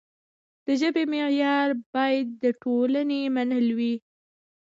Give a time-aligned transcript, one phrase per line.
[0.65, 3.95] د ژبې معیار باید د ټولنې منل وي.